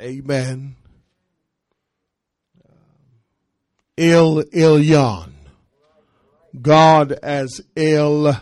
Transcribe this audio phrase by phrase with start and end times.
[0.00, 0.76] Amen.
[3.96, 5.32] El Elyon.
[6.62, 8.40] God as El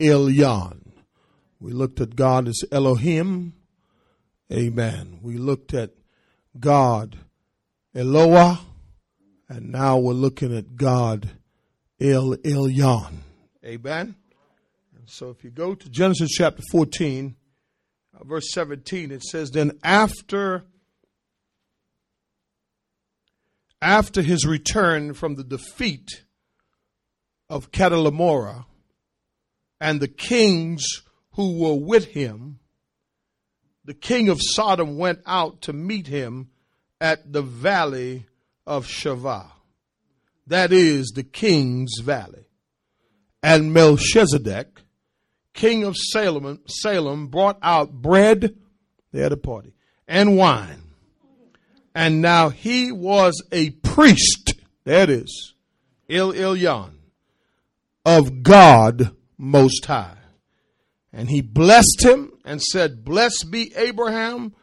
[0.00, 0.80] Elyon.
[1.60, 3.52] We looked at God as Elohim.
[4.50, 5.18] Amen.
[5.22, 5.90] We looked at
[6.58, 7.18] God
[7.94, 8.60] Eloah.
[9.48, 11.30] And now we're looking at God
[12.00, 13.12] El Elyon.
[13.64, 14.14] Amen.
[14.96, 17.36] And so if you go to Genesis chapter 14,
[18.18, 20.64] uh, verse 17, it says, Then after
[23.86, 26.24] after his return from the defeat
[27.48, 28.64] of Chedorlaomer
[29.80, 30.84] and the kings
[31.34, 32.58] who were with him,
[33.84, 36.50] the king of Sodom went out to meet him
[37.00, 38.26] at the valley
[38.66, 39.52] of Shaveh.
[40.48, 42.48] That is the king's valley.
[43.40, 44.82] And Melchizedek,
[45.54, 48.56] king of Salem, Salem brought out bread,
[49.12, 49.74] they had a party,
[50.08, 50.85] and wine
[51.96, 54.52] and now he was a priest.
[54.84, 55.54] It is.
[56.10, 56.90] El Elyon
[58.04, 60.18] of God Most High.
[61.10, 64.54] And he blessed him and said, Blessed be Abraham,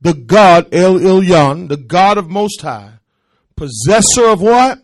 [0.00, 2.94] the God El Elyon, the God of Most High,
[3.54, 4.82] possessor of what?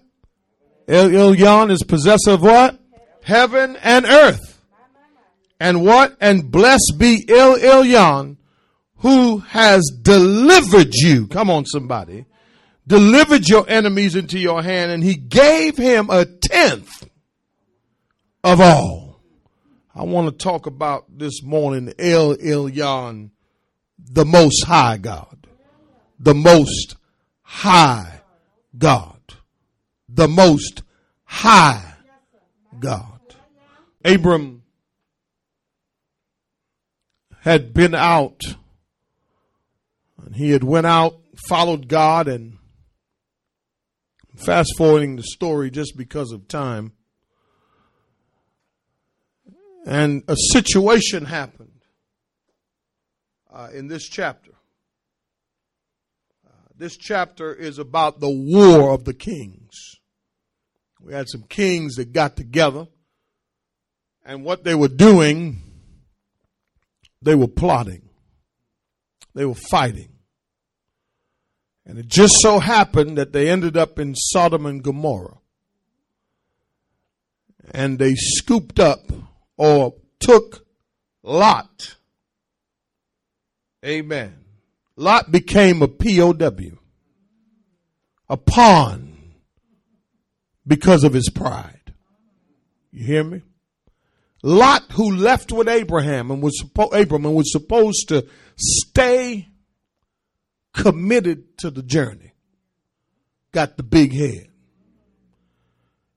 [0.86, 2.78] El Elyon is possessor of what?
[3.24, 4.62] Heaven and earth.
[5.58, 6.16] And what?
[6.20, 8.35] And blessed be El Elyon,
[9.06, 11.28] who has delivered you.
[11.28, 12.26] Come on, somebody.
[12.88, 17.08] Delivered your enemies into your hand, and he gave him a tenth
[18.42, 19.22] of all.
[19.94, 23.30] I want to talk about this morning El Elyon,
[23.96, 25.46] the most high God.
[26.18, 26.96] The most
[27.42, 28.22] high
[28.76, 29.20] God.
[30.08, 30.82] The most
[31.22, 31.94] high
[32.80, 33.20] God.
[34.04, 34.64] Abram
[37.42, 38.42] had been out
[40.26, 42.58] and he had went out, followed God, and
[44.34, 46.92] fast forwarding the story just because of time.
[49.86, 51.80] And a situation happened
[53.54, 54.50] uh, in this chapter.
[56.44, 59.70] Uh, this chapter is about the war of the kings.
[61.00, 62.88] We had some kings that got together,
[64.24, 65.62] and what they were doing,
[67.22, 68.08] they were plotting,
[69.32, 70.15] they were fighting.
[71.86, 75.38] And it just so happened that they ended up in Sodom and Gomorrah.
[77.70, 79.10] And they scooped up
[79.56, 80.66] or took
[81.22, 81.96] Lot.
[83.84, 84.34] Amen.
[84.96, 86.78] Lot became a POW,
[88.28, 89.34] a pawn
[90.66, 91.92] because of his pride.
[92.90, 93.42] You hear me?
[94.42, 98.26] Lot, who left with Abraham and was supposed Abraham was supposed to
[98.56, 99.48] stay
[100.76, 102.34] committed to the journey
[103.52, 104.48] got the big head.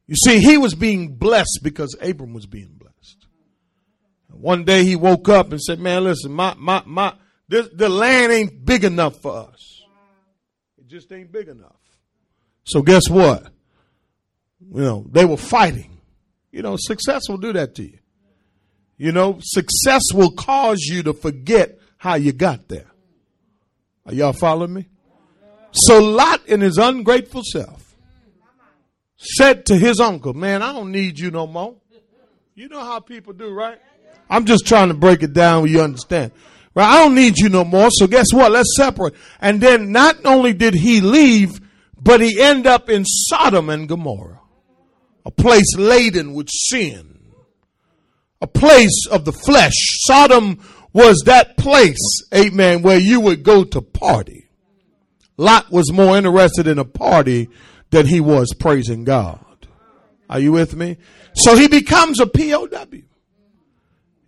[0.05, 3.27] You see, he was being blessed because Abram was being blessed.
[4.29, 7.13] One day he woke up and said, Man, listen, my, my, my,
[7.47, 9.81] this, the land ain't big enough for us.
[10.77, 11.75] It just ain't big enough.
[12.65, 13.43] So guess what?
[14.73, 16.01] You know, they were fighting.
[16.51, 17.99] You know, success will do that to you.
[18.97, 22.91] You know, success will cause you to forget how you got there.
[24.09, 24.85] Are y'all following me?
[25.71, 27.95] So Lot, in his ungrateful self,
[29.17, 31.75] said to his uncle, Man, I don't need you no more.
[32.55, 33.77] You know how people do, right?
[34.27, 36.31] I'm just trying to break it down where you understand.
[36.73, 36.87] Right?
[36.87, 37.91] I don't need you no more.
[37.91, 38.51] So guess what?
[38.51, 39.13] Let's separate.
[39.39, 41.61] And then not only did he leave,
[42.01, 44.41] but he end up in Sodom and Gomorrah,
[45.23, 47.19] a place laden with sin,
[48.41, 49.73] a place of the flesh.
[50.07, 50.59] Sodom
[50.93, 54.49] was that place, amen, where you would go to party.
[55.37, 57.49] Lot was more interested in a party
[57.91, 59.67] than he was praising God.
[60.29, 60.97] Are you with me?
[61.33, 63.01] So he becomes a POW.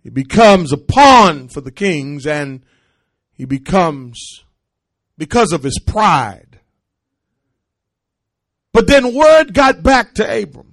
[0.02, 2.64] He becomes a pawn for the kings and
[3.32, 4.44] he becomes,
[5.16, 6.60] because of his pride.
[8.72, 10.71] But then word got back to Abram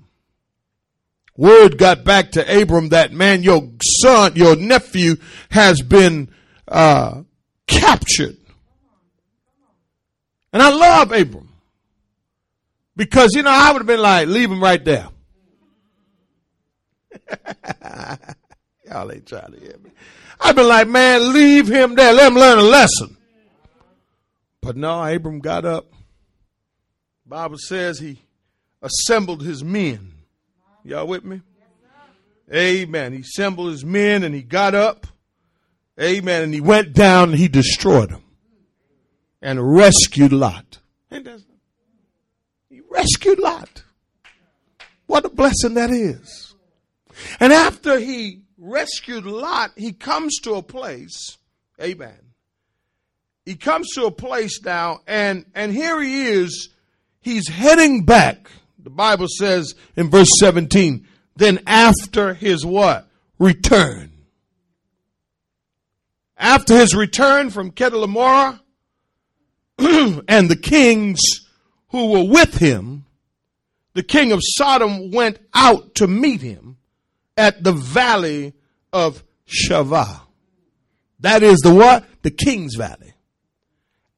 [1.39, 3.71] word got back to Abram that man, your
[4.01, 5.15] son, your nephew
[5.49, 6.29] has been
[6.67, 7.23] uh,
[7.65, 8.35] captured.
[10.51, 11.47] And I love Abram
[12.95, 15.07] because you know I would have been like, leave him right there.
[18.85, 19.91] Y'all ain't trying to hear me.
[20.41, 22.11] I've been like, man, leave him there.
[22.11, 23.15] Let him learn a lesson.
[24.61, 25.85] But no, Abram got up.
[27.25, 28.19] Bible says he
[28.81, 30.18] assembled his men
[30.83, 31.41] Y'all with me?
[32.53, 33.13] Amen.
[33.13, 35.05] He assembled his men and he got up.
[36.01, 36.43] Amen.
[36.43, 38.23] And he went down and he destroyed them.
[39.41, 40.79] and rescued Lot.
[42.69, 43.83] He rescued Lot.
[45.05, 46.53] What a blessing that is.
[47.39, 51.37] And after he rescued Lot, he comes to a place,
[51.81, 52.17] amen.
[53.45, 56.69] He comes to a place now, and, and here he is,
[57.21, 58.49] he's heading back.
[58.81, 63.07] The Bible says in verse 17, then after his what?
[63.37, 64.11] Return.
[66.37, 68.59] After his return from Chedorlaomer,
[69.79, 71.19] and the kings
[71.89, 73.05] who were with him,
[73.93, 76.77] the king of Sodom went out to meet him
[77.35, 78.53] at the valley
[78.93, 80.21] of Shaveh.
[81.21, 82.05] That is the what?
[82.21, 83.13] The king's valley.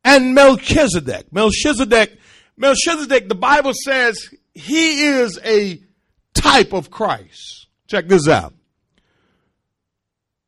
[0.03, 1.31] And Melchizedek.
[1.31, 2.19] Melchizedek,
[2.57, 5.81] Melchizedek, the Bible says he is a
[6.33, 7.67] type of Christ.
[7.87, 8.53] Check this out.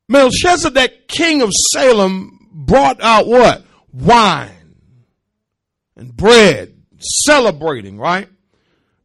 [0.08, 3.64] Melchizedek, king of Salem, brought out what?
[3.92, 4.76] Wine
[5.96, 8.28] and bread, celebrating, right?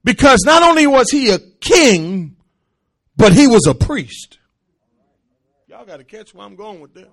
[0.04, 2.36] Because not only was he a king,
[3.16, 4.40] but he was a priest.
[5.68, 7.08] Y'all got to catch where I'm going with this.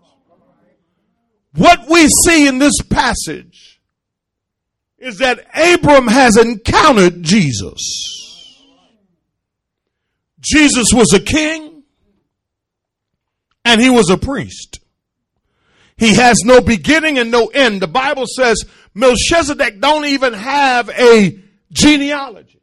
[1.55, 3.76] What we see in this passage
[4.99, 7.81] is that Abram has encountered Jesus.
[10.41, 11.83] Jesus was a king
[13.65, 14.81] and he was a priest.
[15.97, 17.81] He has no beginning and no end.
[17.81, 18.65] The Bible says
[18.95, 21.39] Melchizedek don't even have a
[21.73, 22.61] genealogy.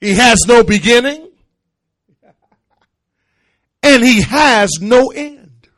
[0.00, 1.28] He has no beginning
[3.82, 5.68] and he has no end.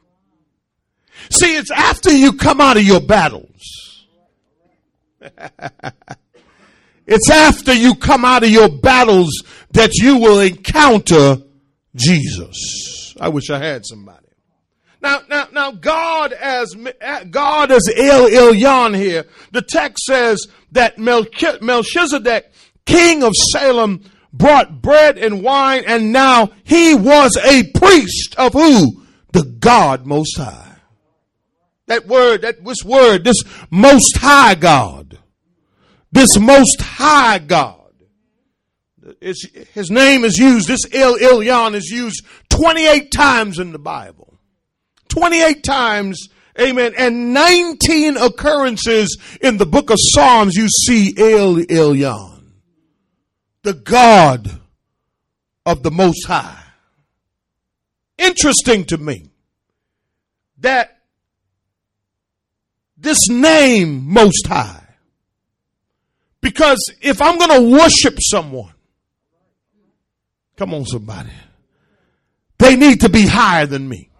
[1.31, 3.90] See, it's after you come out of your battles.
[7.07, 11.37] it's after you come out of your battles that you will encounter
[11.95, 13.15] Jesus.
[13.21, 14.27] I wish I had somebody.
[15.03, 16.75] Now, now, now, God as
[17.31, 19.27] God as El Elyon here.
[19.51, 22.53] The text says that Melchizedek,
[22.85, 29.03] king of Salem, brought bread and wine, and now he was a priest of who?
[29.33, 30.70] The God Most High.
[31.91, 35.19] That word, that this word, this Most High God,
[36.13, 37.93] this Most High God.
[39.21, 39.45] It's,
[39.75, 40.69] his name is used.
[40.69, 44.39] This El Elyon is used 28 times in the Bible.
[45.09, 46.29] 28 times,
[46.61, 52.53] amen, and 19 occurrences in the book of Psalms you see El Elyon,
[53.65, 54.61] the God
[55.67, 56.63] of the Most High.
[58.17, 59.33] Interesting to me
[60.59, 61.00] that
[63.01, 64.85] this name Most High,
[66.41, 68.73] because if I'm going to worship someone,
[70.57, 71.31] come on somebody,
[72.59, 74.11] they need to be higher than me.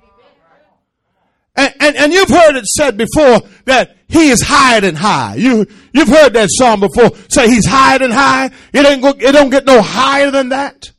[1.57, 5.35] And, and, and, you've heard it said before that he is higher than high.
[5.35, 7.11] You, you've heard that song before.
[7.29, 8.51] Say he's higher than high.
[8.73, 10.93] It ain't go, it don't get no higher than that.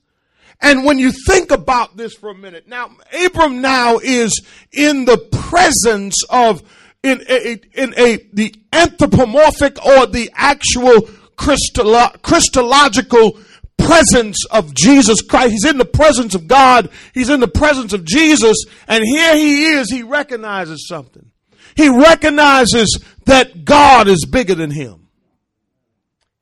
[0.62, 2.92] And when you think about this for a minute, now
[3.26, 6.62] Abram now is in the presence of
[7.04, 13.40] in a, in a the anthropomorphic or the actual Christological
[13.78, 15.52] presence of Jesus Christ.
[15.52, 16.90] He's in the presence of God.
[17.14, 18.58] He's in the presence of Jesus.
[18.88, 19.90] And here he is.
[19.90, 21.32] He recognizes something.
[21.76, 25.08] He recognizes that God is bigger than him.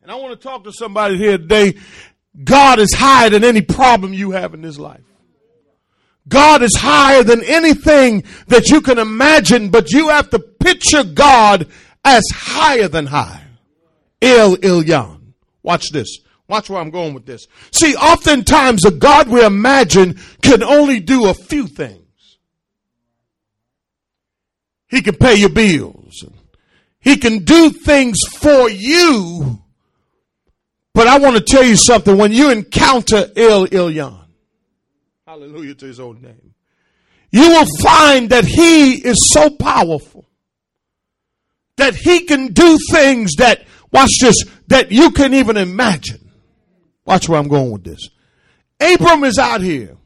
[0.01, 1.75] And I want to talk to somebody here today.
[2.44, 5.04] God is higher than any problem you have in this life.
[6.28, 11.68] God is higher than anything that you can imagine, but you have to picture God
[12.06, 13.44] as higher than high.
[14.22, 15.34] El Elyon.
[15.64, 16.20] Watch this.
[16.48, 17.48] Watch where I'm going with this.
[17.72, 22.00] See, oftentimes the God we imagine can only do a few things.
[24.88, 26.26] He can pay your bills.
[27.00, 29.62] He can do things for you.
[30.94, 32.18] But I want to tell you something.
[32.18, 34.19] When you encounter El Elyon,
[35.29, 36.55] hallelujah to his own name,
[37.31, 40.25] you will find that he is so powerful
[41.77, 46.31] that he can do things that, watch this, that you can even imagine.
[47.05, 48.09] Watch where I'm going with this.
[48.79, 49.98] Abram is out here.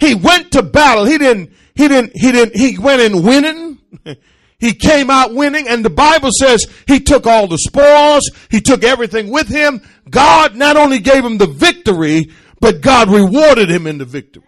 [0.00, 1.04] He went to battle.
[1.04, 3.78] He didn't, he didn't, he didn't, he went in winning.
[4.58, 8.30] he came out winning and the Bible says he took all the spoils.
[8.50, 9.82] He took everything with him.
[10.08, 14.44] God not only gave him the victory, but God rewarded him in the victory.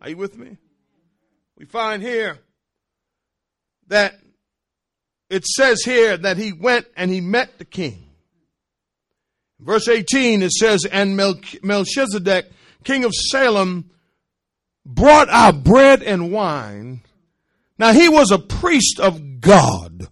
[0.00, 0.56] Are you with me?
[1.56, 2.38] We find here
[3.88, 4.18] that
[5.30, 8.10] it says here that he went and he met the king.
[9.60, 12.50] Verse 18, it says, And Melchizedek,
[12.84, 13.90] king of Salem,
[14.84, 17.02] brought out bread and wine.
[17.78, 20.08] Now he was a priest of God.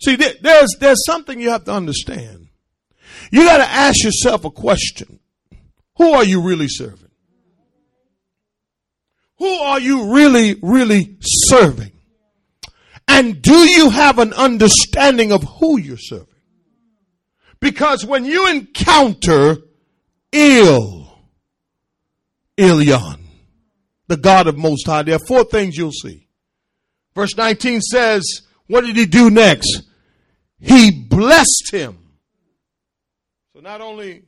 [0.00, 2.48] See, there's, there's something you have to understand.
[3.32, 5.18] You got to ask yourself a question.
[5.98, 7.10] Who are you really serving?
[9.38, 11.92] Who are you really, really serving?
[13.06, 16.26] And do you have an understanding of who you're serving?
[17.60, 19.56] Because when you encounter
[20.32, 21.18] El,
[22.56, 23.20] Elyon,
[24.06, 26.28] the God of Most High, there are four things you'll see.
[27.14, 29.82] Verse 19 says, what did he do next?
[30.60, 31.98] He blessed him.
[33.54, 34.24] So not only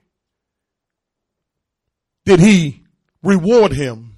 [2.31, 2.85] did he
[3.25, 4.15] reward him,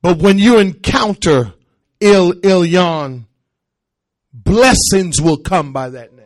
[0.00, 1.52] but when you encounter
[2.00, 3.26] El Elyon,
[4.32, 6.24] blessings will come by that name.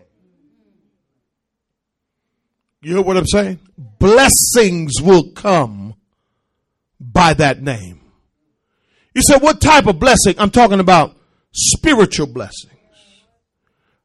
[2.83, 3.59] You hear what I'm saying?
[3.77, 5.97] Blessings will come
[7.01, 8.01] by that name.
[9.13, 10.37] You said, what type of blessing?
[10.39, 11.17] I'm talking about
[11.53, 12.71] spiritual blessings.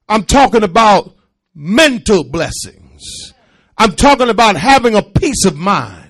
[0.10, 1.16] I'm talking about
[1.54, 3.36] mental blessings.
[3.78, 6.01] I'm talking about having a peace of mind.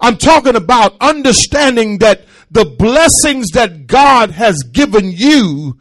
[0.00, 5.80] I'm talking about understanding that the blessings that God has given you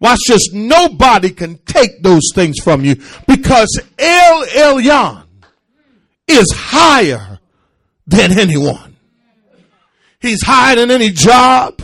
[0.00, 0.52] Watch this.
[0.52, 2.96] Nobody can take those things from you
[3.26, 5.24] because El Elyon
[6.26, 7.40] is higher
[8.06, 8.96] than anyone.
[10.20, 11.82] He's higher than any job.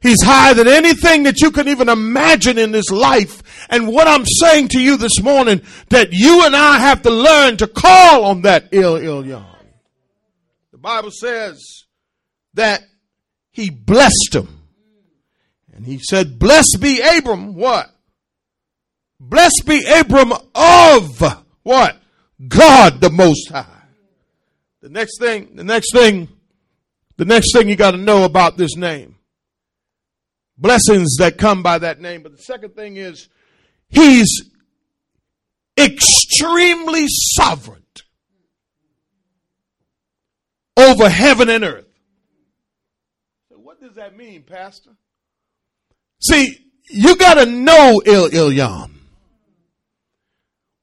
[0.00, 3.42] He's higher than anything that you can even imagine in this life.
[3.70, 7.56] And what I'm saying to you this morning, that you and I have to learn
[7.58, 9.44] to call on that El Elyon.
[10.86, 11.82] Bible says
[12.54, 12.80] that
[13.50, 14.60] he blessed him
[15.74, 17.90] and he said, Blessed be Abram, what?
[19.18, 21.96] Blessed be Abram of what?
[22.46, 23.66] God the Most High.
[24.80, 26.28] The next thing, the next thing,
[27.16, 29.16] the next thing you got to know about this name.
[30.56, 32.22] Blessings that come by that name.
[32.22, 33.28] But the second thing is,
[33.88, 34.52] he's
[35.76, 37.82] extremely sovereign
[40.76, 41.86] over heaven and earth.
[43.50, 44.90] So what does that mean, Pastor?
[46.20, 46.56] See,
[46.88, 48.90] you got to know El Elyon.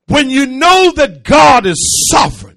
[0.08, 2.54] When you know that God is sovereign,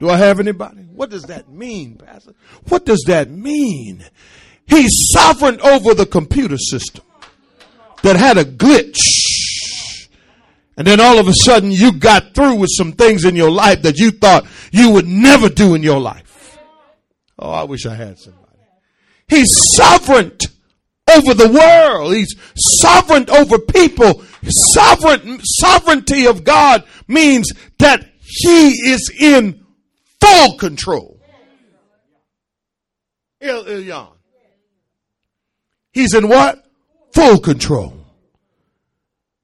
[0.00, 0.80] do I have anybody?
[0.80, 2.32] What does that mean, Pastor?
[2.68, 4.02] What does that mean?
[4.66, 7.04] He's sovereign over the computer system
[8.02, 8.96] that had a glitch.
[10.80, 13.82] And then all of a sudden you got through with some things in your life
[13.82, 16.58] that you thought you would never do in your life.
[17.38, 18.46] Oh, I wish I had somebody.
[19.28, 20.38] He's sovereign
[21.14, 22.14] over the world.
[22.14, 22.34] He's
[22.80, 24.24] sovereign over people.
[24.72, 29.62] Sovereign, sovereignty of God means that he is in
[30.18, 31.20] full control.
[35.92, 36.64] He's in what?
[37.12, 37.99] Full control.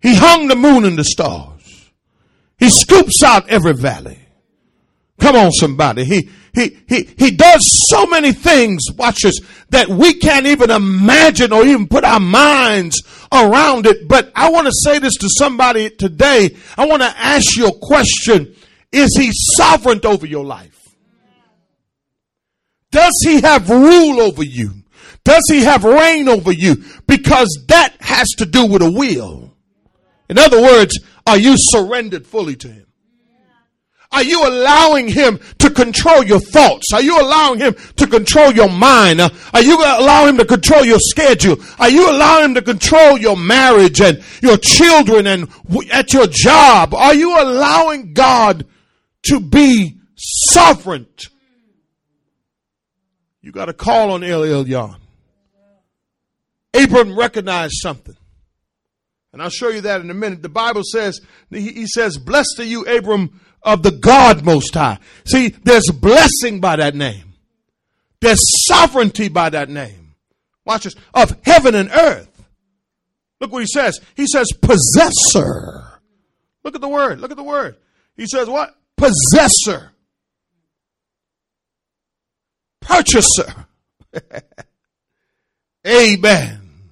[0.07, 1.91] He hung the moon and the stars.
[2.59, 4.21] He scoops out every valley.
[5.19, 6.05] Come on, somebody.
[6.05, 11.53] He, he, he, he does so many things, watch this, that we can't even imagine
[11.53, 14.07] or even put our minds around it.
[14.07, 16.57] But I want to say this to somebody today.
[16.79, 18.55] I want to ask you a question.
[18.93, 20.87] Is he sovereign over your life?
[22.93, 24.71] Does he have rule over you?
[25.25, 26.85] Does he have reign over you?
[27.09, 29.56] Because that has to do with a will.
[30.29, 32.87] In other words, are you surrendered fully to him?
[34.13, 36.93] Are you allowing him to control your thoughts?
[36.93, 39.21] Are you allowing him to control your mind?
[39.21, 41.57] Are you allowing him to control your schedule?
[41.79, 45.49] Are you allowing him to control your marriage and your children and
[45.93, 46.95] at your job?
[46.95, 48.65] Are you allowing God
[49.25, 51.07] to be sovereign?
[53.43, 54.97] You got to call on El Elyon.
[56.75, 58.17] Abram recognized something.
[59.37, 60.41] And I'll show you that in a minute.
[60.41, 64.99] The Bible says, he says, blessed are you, Abram, of the God Most High.
[65.27, 67.35] See, there's blessing by that name.
[68.23, 70.15] There's sovereignty by that name.
[70.65, 70.95] Watch this.
[71.13, 72.31] Of heaven and earth.
[73.39, 74.01] Look what he says.
[74.15, 76.01] He says possessor.
[76.65, 77.21] Look at the word.
[77.21, 77.77] Look at the word.
[78.17, 78.75] He says what?
[78.97, 79.93] Possessor.
[82.81, 83.67] Purchaser.
[85.87, 86.91] Amen.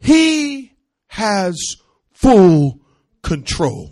[0.00, 0.71] He
[1.12, 1.76] has
[2.14, 2.80] full
[3.22, 3.90] control.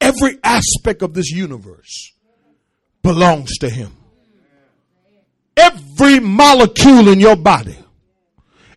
[0.00, 2.12] Every aspect of this universe
[3.02, 3.90] belongs to Him.
[5.56, 7.76] Every molecule in your body,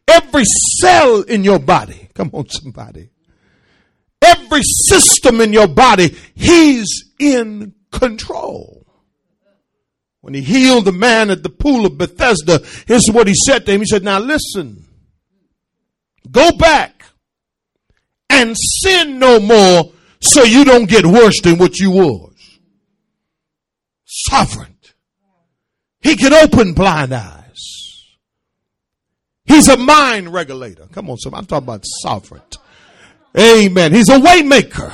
[0.07, 0.43] every
[0.79, 3.11] cell in your body, come on, somebody,
[4.19, 8.87] every system in your body, He's in control.
[10.21, 13.71] When He healed the man at the pool of Bethesda, here's what He said to
[13.71, 14.86] him He said, Now listen,
[16.31, 17.05] go back
[18.29, 22.33] and sin no more so you don't get worse than what you was.
[24.05, 24.75] Sovereign.
[26.01, 28.15] He can open blind eyes.
[29.45, 30.87] He's a mind regulator.
[30.91, 31.41] Come on, somebody.
[31.41, 32.41] I'm talking about sovereign.
[33.37, 33.93] Amen.
[33.93, 34.93] He's a waymaker.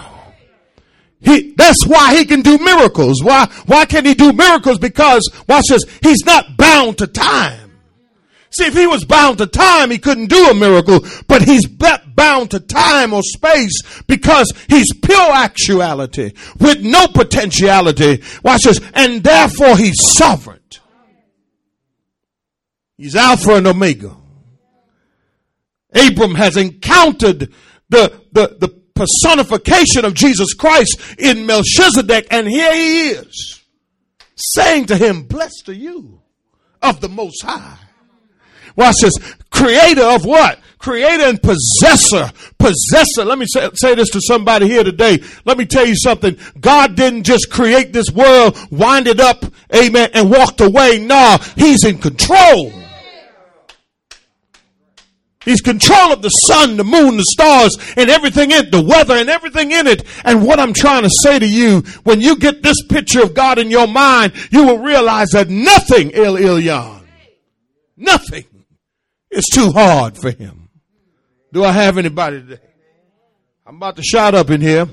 [1.19, 3.23] He, that's why he can do miracles.
[3.23, 4.77] Why, why can he do miracles?
[4.77, 7.62] Because, watch this, he's not bound to time.
[8.57, 12.51] See, if he was bound to time, he couldn't do a miracle, but he's bound
[12.51, 18.21] to time or space because he's pure actuality with no potentiality.
[18.43, 18.79] Watch this.
[18.93, 20.59] And therefore he's sovereign.
[22.97, 24.15] He's Alpha and Omega.
[25.93, 27.51] Abram has encountered
[27.89, 33.61] the, the, the personification of Jesus Christ in Melchizedek, and here he is
[34.35, 36.21] saying to him, Blessed are you
[36.81, 37.77] of the Most High.
[38.75, 39.13] Watch this.
[39.51, 40.59] Creator of what?
[40.79, 42.29] Creator and possessor.
[42.57, 43.23] Possessor.
[43.23, 45.23] Let me say, say, this to somebody here today.
[45.45, 46.37] Let me tell you something.
[46.59, 50.99] God didn't just create this world, wind it up, amen, and walked away.
[50.99, 52.73] No, He's in control.
[55.45, 59.15] He's control of the sun, the moon, the stars, and everything in it, the weather
[59.15, 60.05] and everything in it.
[60.23, 63.57] And what I'm trying to say to you, when you get this picture of God
[63.57, 67.03] in your mind, you will realize that nothing, El Elyon,
[67.97, 68.45] nothing
[69.33, 70.69] is too hard for him.
[71.51, 72.59] Do I have anybody today?
[73.65, 74.87] I'm about to shout up in here.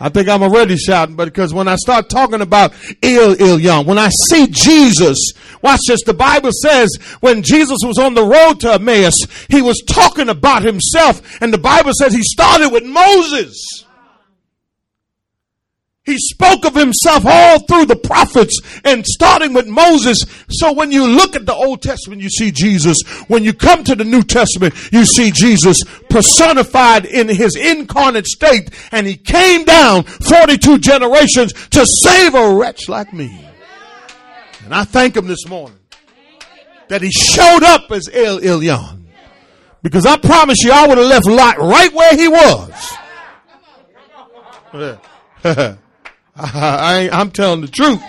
[0.00, 3.98] I think I'm already shouting, but because when I start talking about El Elyon, when
[3.98, 5.18] I see Jesus,
[5.60, 6.88] watch this, the Bible says
[7.20, 9.14] when Jesus was on the road to Emmaus,
[9.48, 13.84] he was talking about himself, and the Bible says he started with Moses.
[16.08, 20.16] He spoke of himself all through the prophets and starting with Moses.
[20.48, 22.96] So when you look at the Old Testament, you see Jesus.
[23.26, 25.76] When you come to the New Testament, you see Jesus
[26.08, 28.70] personified in his incarnate state.
[28.90, 33.46] And he came down 42 generations to save a wretch like me.
[34.64, 35.78] And I thank him this morning
[36.88, 39.04] that he showed up as El Elyon.
[39.82, 42.94] Because I promise you, I would have left Lot right where he was.
[46.40, 48.00] I, am telling the truth.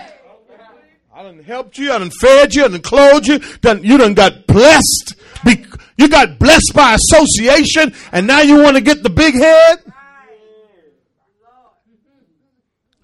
[1.11, 1.91] I done helped you.
[1.91, 2.63] I done fed you.
[2.63, 3.39] I done clothed you.
[3.61, 5.15] Done, you done got blessed.
[5.43, 5.65] Be,
[5.97, 9.79] you got blessed by association, and now you want to get the big head?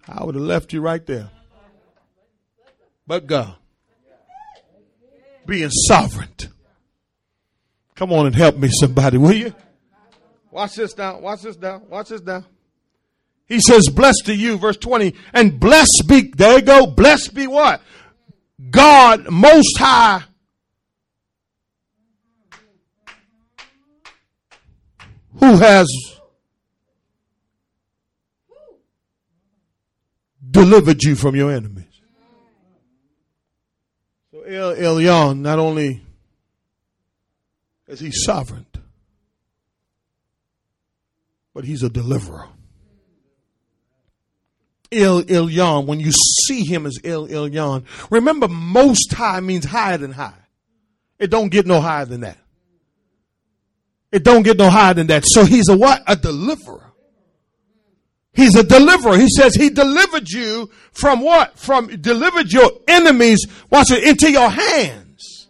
[0.08, 1.32] I would have left you right there.
[3.08, 3.56] But God,
[5.48, 6.30] being sovereign.
[7.96, 9.56] Come on and help me, somebody, will you?
[10.52, 11.22] Watch this down.
[11.24, 11.84] Watch this down.
[11.90, 12.46] Watch this now.
[13.48, 17.46] He says, blessed to you, verse 20, and blessed be, there you go, blessed be
[17.46, 17.82] what?
[18.72, 20.24] God most high.
[25.40, 25.88] Who has
[30.56, 31.84] delivered you from your enemies.
[34.32, 36.02] So El Elyon, not only
[37.88, 38.66] is he sovereign,
[41.54, 42.48] but he's a deliverer.
[44.92, 50.12] El Elyon, when you see him as El Elyon, remember most high means higher than
[50.12, 50.34] high.
[51.18, 52.38] It don't get no higher than that.
[54.12, 55.24] It don't get no higher than that.
[55.26, 56.04] So he's a what?
[56.08, 56.94] A deliverer.
[58.34, 59.18] He's a deliverer.
[59.18, 61.58] He says he delivered you from what?
[61.58, 65.48] From delivered your enemies, watch it, into your hands.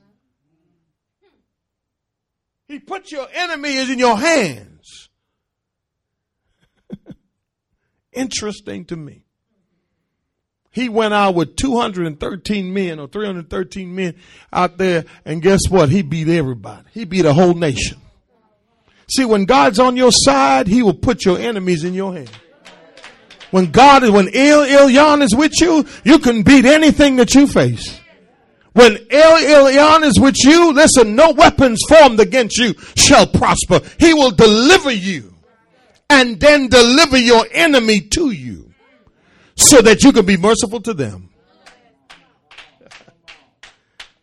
[2.67, 5.09] He put your enemies in your hands.
[8.13, 9.24] Interesting to me.
[10.75, 14.13] He went out with 213 men or 313 men
[14.51, 15.87] out there, and guess what?
[15.87, 16.83] He beat everybody.
[16.91, 17.97] He beat a whole nation.
[19.09, 22.29] See, when God's on your side, He will put your enemies in your hand.
[23.51, 27.47] When God is, when El Elyon is with you, you can beat anything that you
[27.47, 27.97] face.
[28.73, 33.79] When El Elyon is with you, listen, no weapons formed against you shall prosper.
[33.97, 35.35] He will deliver you
[36.09, 38.64] and then deliver your enemy to you
[39.55, 41.29] so that you can be merciful to them.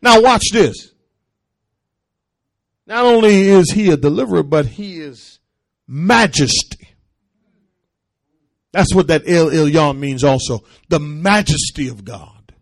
[0.03, 0.93] Now watch this.
[2.87, 5.39] Not only is he a deliverer, but he is
[5.87, 6.89] majesty.
[8.73, 10.65] That's what that El Elyon means also.
[10.89, 12.55] The majesty of God.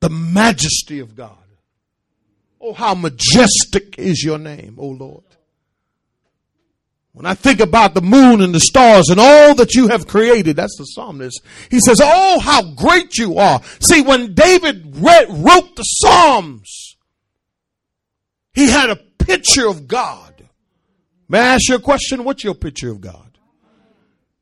[0.00, 1.36] The majesty of God.
[2.60, 5.24] Oh, how majestic is your name, oh Lord.
[7.18, 10.56] When I think about the moon and the stars and all that you have created,
[10.56, 11.42] that's the psalmist.
[11.68, 13.60] He says, Oh, how great you are.
[13.80, 16.96] See, when David read, wrote the Psalms,
[18.52, 20.28] he had a picture of God
[21.28, 22.24] May I ask you a question?
[22.24, 23.38] What's your picture of God?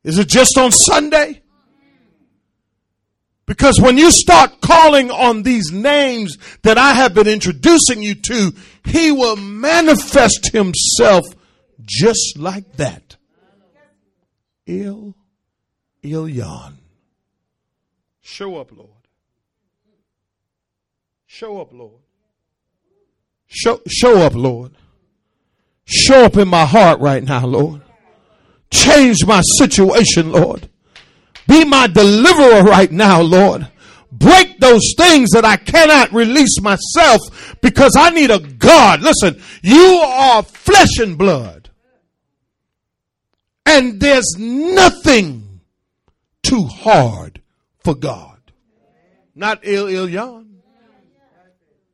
[0.03, 1.41] Is it just on Sunday?
[3.45, 8.53] Because when you start calling on these names that I have been introducing you to,
[8.85, 11.25] He will manifest Himself
[11.85, 13.15] just like that.
[14.67, 15.15] El
[16.03, 16.73] Elyon.
[18.21, 18.89] Show up, Lord.
[21.25, 22.01] Show up, Lord.
[23.47, 24.71] Show, show up, Lord.
[25.85, 27.81] Show up in my heart right now, Lord.
[28.71, 30.69] Change my situation, Lord.
[31.47, 33.67] Be my deliverer right now, Lord.
[34.11, 39.01] Break those things that I cannot release myself because I need a God.
[39.01, 41.66] Listen, you are flesh and blood.
[43.69, 45.59] And there's nothing
[46.41, 47.41] too hard
[47.79, 48.39] for God.
[49.35, 50.47] Not El Elyon.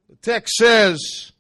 [0.08, 1.32] The text says,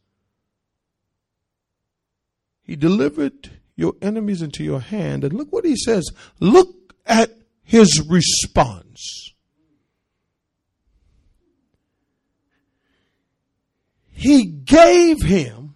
[2.63, 5.24] He delivered your enemies into your hand.
[5.24, 6.10] And look what he says.
[6.39, 7.30] Look at
[7.62, 9.34] his response.
[14.10, 15.76] He gave him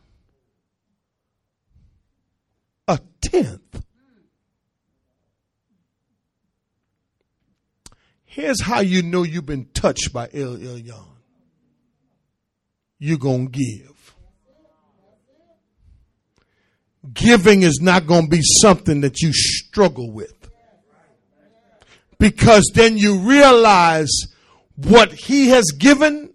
[2.87, 3.83] a tenth.
[8.37, 11.07] Here's how you know you've been touched by El Elyon.
[12.99, 14.15] You're going to give.
[17.15, 20.51] Giving is not going to be something that you struggle with
[22.19, 24.11] because then you realize
[24.75, 26.31] what he has given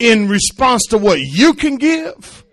[0.00, 2.44] in response to what you can give,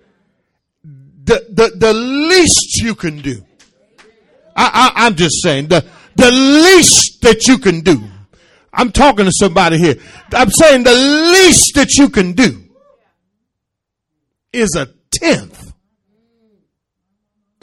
[0.84, 3.44] the, the, the least you can do.
[4.56, 5.84] I, I, I'm just saying, the,
[6.16, 8.11] the least that you can do.
[8.74, 9.96] I'm talking to somebody here.
[10.34, 12.64] I'm saying the least that you can do
[14.54, 15.74] is a tenth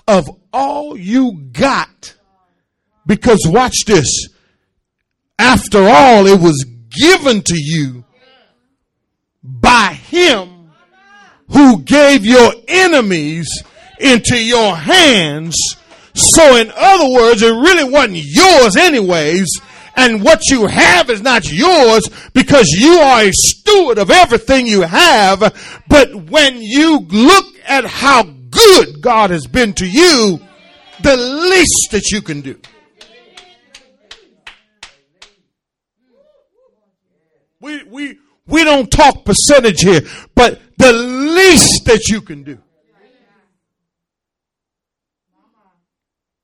[0.07, 2.15] of all you got
[3.07, 4.29] because watch this.
[5.39, 8.05] After all, it was given to you
[9.43, 10.71] by him
[11.51, 13.49] who gave your enemies
[14.01, 15.57] into your hands.
[16.15, 19.47] So in other words, it really wasn't yours anyways.
[19.99, 24.83] And what you have is not yours because you are a steward of everything you
[24.83, 25.41] have.
[25.89, 30.41] But when you look at how good God has been to you,
[31.03, 32.61] the least that you can do
[37.61, 40.03] We, we, we don't talk percentage here,
[40.35, 42.59] but the least that you can do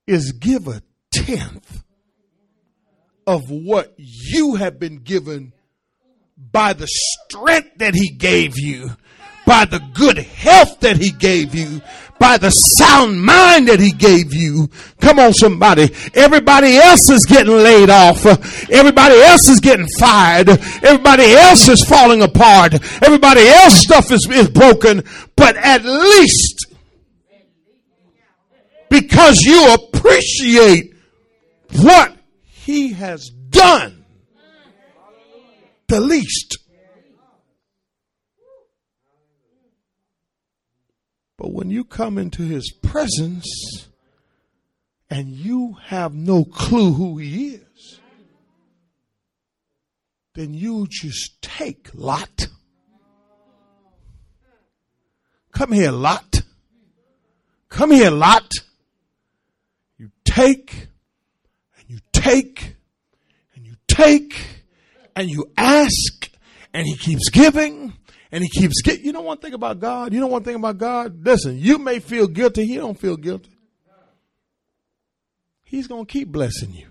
[0.07, 1.83] is give a tenth
[3.27, 5.53] of what you have been given
[6.37, 8.91] by the strength that he gave you,
[9.47, 11.81] by the good health that he gave you,
[12.19, 14.69] by the sound mind that he gave you.
[15.01, 15.91] Come on, somebody.
[16.15, 18.25] Everybody else is getting laid off.
[18.71, 20.49] Everybody else is getting fired.
[20.49, 22.75] Everybody else is falling apart.
[23.03, 25.05] Everybody else stuff is, is broken.
[25.37, 26.75] But at least
[28.89, 30.95] because you appreciate
[31.81, 32.17] what
[32.65, 34.05] he has done,
[35.89, 36.59] the least
[41.37, 43.89] But when you come into his presence
[45.11, 48.01] and you have no clue who he is,
[50.35, 52.49] then you just take Lot.
[55.53, 56.41] Come here, Lot.
[57.69, 58.51] Come here, Lot.
[59.99, 60.89] You take
[62.25, 62.77] take
[63.55, 64.47] and you take
[65.15, 66.31] and you ask
[66.73, 67.93] and he keeps giving
[68.33, 69.01] and he keeps get.
[69.01, 70.13] You know one thing about God.
[70.13, 71.25] You know one thing about God.
[71.25, 72.67] Listen, you may feel guilty.
[72.67, 73.51] He don't feel guilty.
[75.63, 76.89] He's gonna keep blessing you.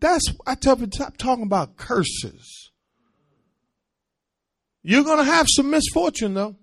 [0.00, 0.88] That's I tell you.
[0.92, 2.70] Stop talking about curses.
[4.82, 6.56] You're gonna have some misfortune though.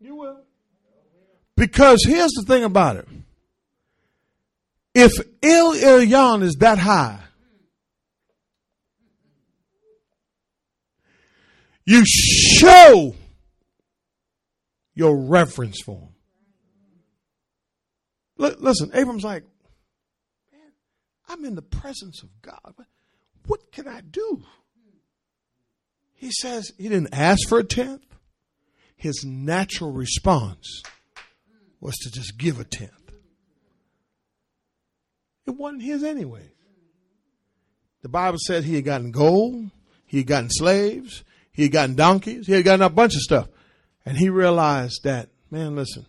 [0.00, 0.40] You will.
[1.56, 3.08] Because here's the thing about it.
[4.94, 7.20] If El Elyon is that high,
[11.90, 13.16] You show
[14.94, 16.14] your reverence for him.
[18.60, 19.42] listen, Abram's like,
[20.52, 20.72] man,
[21.28, 22.74] I'm in the presence of God.
[23.48, 24.44] What can I do?
[26.14, 28.04] He says he didn't ask for a tenth.
[28.94, 30.84] His natural response
[31.80, 32.99] was to just give a tenth.
[35.50, 36.52] It wasn't his anyway.
[38.02, 39.70] The Bible says he had gotten gold,
[40.06, 42.46] he had gotten slaves, he had gotten donkeys.
[42.46, 43.48] He had gotten a bunch of stuff.
[44.06, 46.06] And he realized that, man, listen,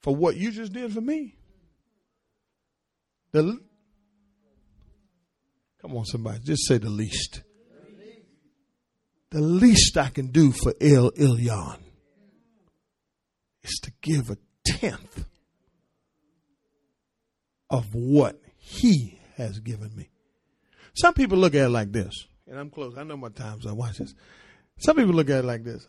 [0.00, 1.34] for what you just did for me,
[3.32, 3.60] the
[5.82, 7.42] come on, somebody, just say the least.
[9.30, 11.80] The least I can do for El Elyon
[13.62, 15.26] is to give a tenth
[17.70, 20.08] of what he has given me.
[20.94, 22.96] Some people look at it like this, and I'm close.
[22.96, 24.14] I know my time's I watch this.
[24.78, 25.86] Some people look at it like this.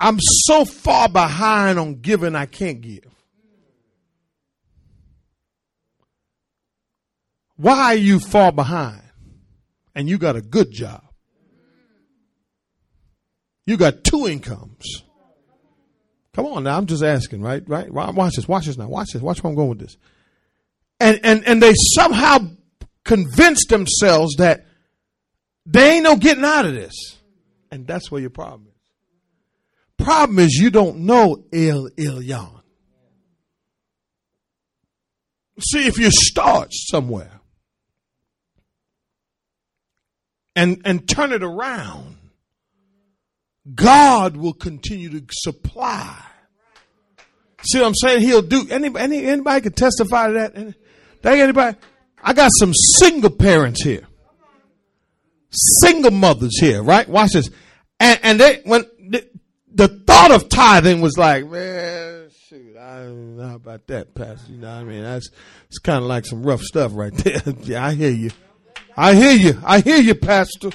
[0.00, 3.06] I'm so far behind on giving I can't give.
[7.56, 9.02] Why are you far behind?
[9.94, 11.02] And you got a good job.
[13.66, 14.84] You got two incomes.
[16.34, 17.62] Come on now, I'm just asking, right?
[17.66, 17.90] Right?
[17.90, 19.96] Watch this, watch this now, watch this, watch where I'm going with this.
[21.00, 22.38] And and and they somehow
[23.04, 24.66] convince themselves that
[25.66, 26.94] they ain't no getting out of this.
[27.70, 30.04] And that's where your problem is.
[30.04, 32.60] Problem is you don't know El Elyon.
[35.60, 37.40] See, if you start somewhere
[40.56, 42.16] and, and turn it around,
[43.72, 46.20] God will continue to supply.
[47.62, 48.20] See what I'm saying?
[48.20, 48.66] He'll do.
[48.68, 50.74] Anybody, anybody can testify to that?
[51.24, 51.76] Anybody?
[52.22, 54.06] I got some single parents here,
[55.50, 57.08] single mothers here, right?
[57.08, 57.50] Watch this.
[58.00, 59.28] And, and they when the,
[59.72, 64.52] the thought of tithing was like, man, shoot, I don't know about that, Pastor.
[64.52, 65.02] You know what I mean?
[65.02, 65.28] That's
[65.68, 67.42] it's kind of like some rough stuff right there.
[67.62, 68.30] yeah, I hear you.
[68.96, 69.60] I hear you.
[69.64, 70.70] I hear you, Pastor.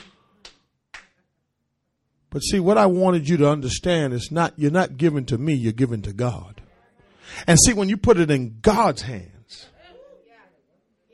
[2.29, 5.53] But see, what I wanted you to understand is not, you're not giving to me,
[5.53, 6.61] you're giving to God.
[7.47, 9.38] And see, when you put it in God's hands,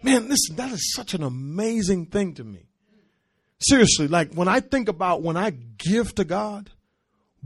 [0.06, 2.68] man, listen, that is such an amazing thing to me.
[3.60, 6.70] Seriously, like when I think about when I give to God,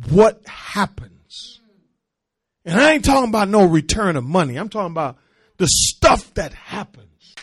[0.09, 1.61] what happens?
[2.65, 4.57] And I ain't talking about no return of money.
[4.57, 5.17] I'm talking about
[5.57, 7.35] the stuff that happens.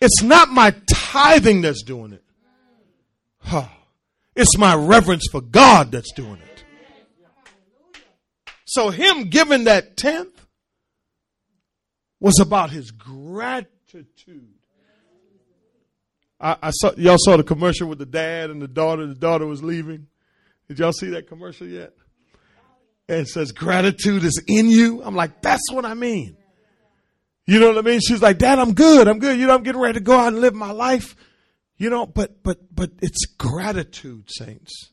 [0.00, 2.24] It's not my tithing that's doing it.
[3.38, 3.68] Huh.
[4.34, 6.64] It's my reverence for God that's doing it.
[8.66, 10.46] So him giving that tenth
[12.20, 14.55] was about his gratitude.
[16.40, 19.06] I, I, saw y'all saw the commercial with the dad and the daughter.
[19.06, 20.06] The daughter was leaving.
[20.68, 21.92] Did y'all see that commercial yet?
[23.08, 25.02] And it says gratitude is in you.
[25.02, 26.36] I'm like, that's what I mean.
[27.46, 28.00] You know what I mean?
[28.00, 29.06] She's like, Dad, I'm good.
[29.06, 29.38] I'm good.
[29.38, 31.14] You know, I'm getting ready to go out and live my life.
[31.78, 34.90] You know, but but but it's gratitude, saints.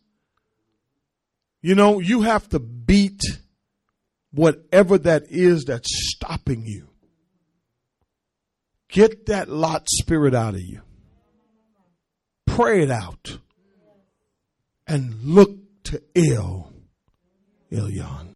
[1.62, 3.22] You know, you have to beat
[4.32, 6.90] whatever that is that's stopping you.
[8.90, 10.82] Get that Lot spirit out of you.
[12.56, 13.39] Pray it out.
[14.86, 16.72] And look to El
[17.72, 18.34] Elyon.